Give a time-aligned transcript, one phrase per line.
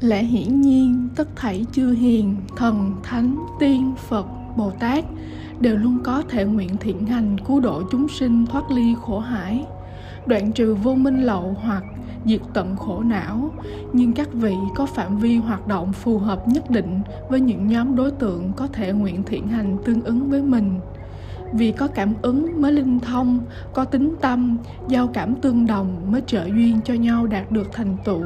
[0.00, 5.04] lẽ hiển nhiên, tất thảy chư hiền, thần, thánh, tiên, phật bồ tát
[5.60, 9.64] đều luôn có thể nguyện thiện hành cứu độ chúng sinh thoát ly khổ hải.
[10.26, 11.82] Đoạn trừ vô minh lậu hoặc
[12.24, 13.50] diệt tận khổ não,
[13.92, 17.96] nhưng các vị có phạm vi hoạt động phù hợp nhất định với những nhóm
[17.96, 20.80] đối tượng có thể nguyện thiện hành tương ứng với mình.
[21.52, 23.40] Vì có cảm ứng mới linh thông,
[23.74, 24.58] có tính tâm,
[24.88, 28.22] giao cảm tương đồng mới trợ duyên cho nhau đạt được thành tựu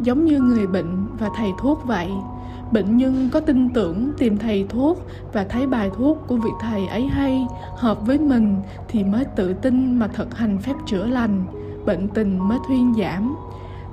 [0.00, 2.10] giống như người bệnh và thầy thuốc vậy.
[2.72, 6.86] Bệnh nhân có tin tưởng tìm thầy thuốc và thấy bài thuốc của vị thầy
[6.86, 8.56] ấy hay, hợp với mình
[8.88, 11.44] thì mới tự tin mà thực hành phép chữa lành,
[11.86, 13.36] bệnh tình mới thuyên giảm.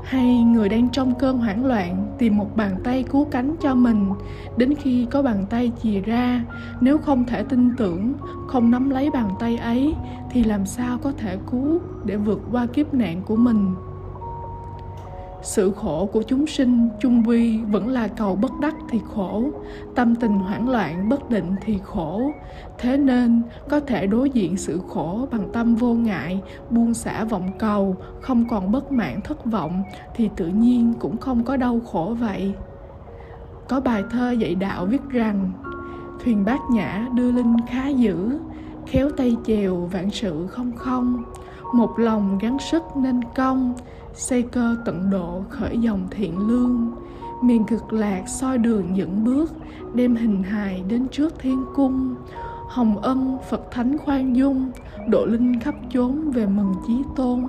[0.03, 4.09] Hay người đang trong cơn hoảng loạn tìm một bàn tay cứu cánh cho mình,
[4.57, 6.45] đến khi có bàn tay chìa ra,
[6.81, 8.13] nếu không thể tin tưởng,
[8.47, 9.93] không nắm lấy bàn tay ấy
[10.31, 13.75] thì làm sao có thể cứu để vượt qua kiếp nạn của mình?
[15.41, 19.43] Sự khổ của chúng sinh chung quy vẫn là cầu bất đắc thì khổ.
[19.95, 22.31] Tâm tình hoảng loạn bất định thì khổ.
[22.77, 27.51] Thế nên, có thể đối diện sự khổ bằng tâm vô ngại, buông xả vọng
[27.59, 29.83] cầu, không còn bất mãn thất vọng,
[30.15, 32.53] thì tự nhiên cũng không có đau khổ vậy.
[33.69, 35.51] Có bài thơ dạy đạo viết rằng,
[36.23, 38.39] thuyền bát nhã đưa linh khá dữ,
[38.87, 41.23] khéo tay chèo vạn sự không không
[41.73, 43.73] một lòng gắng sức nên công,
[44.13, 46.91] xây cơ tận độ khởi dòng thiện lương.
[47.43, 49.53] Miền cực lạc soi đường dẫn bước,
[49.93, 52.15] đem hình hài đến trước thiên cung.
[52.67, 54.71] Hồng ân phật thánh khoan dung,
[55.07, 57.47] độ linh khắp chốn về mừng chí tôn.